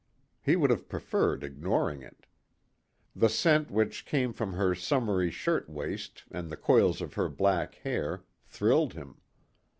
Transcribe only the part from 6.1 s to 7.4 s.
and the coils of her